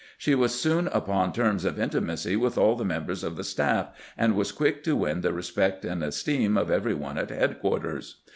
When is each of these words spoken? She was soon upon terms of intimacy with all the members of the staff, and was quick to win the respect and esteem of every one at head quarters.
She 0.17 0.33
was 0.33 0.59
soon 0.59 0.87
upon 0.87 1.31
terms 1.31 1.63
of 1.63 1.79
intimacy 1.79 2.35
with 2.35 2.57
all 2.57 2.75
the 2.75 2.83
members 2.83 3.23
of 3.23 3.35
the 3.35 3.43
staff, 3.43 3.89
and 4.17 4.35
was 4.35 4.51
quick 4.51 4.83
to 4.85 4.95
win 4.95 5.21
the 5.21 5.31
respect 5.31 5.85
and 5.85 6.03
esteem 6.03 6.57
of 6.57 6.71
every 6.71 6.95
one 6.95 7.19
at 7.19 7.29
head 7.29 7.59
quarters. 7.59 8.15